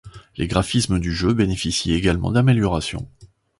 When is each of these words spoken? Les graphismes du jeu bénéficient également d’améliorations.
Les 0.35 0.47
graphismes 0.47 0.97
du 0.97 1.13
jeu 1.13 1.31
bénéficient 1.35 1.93
également 1.93 2.31
d’améliorations. 2.31 3.07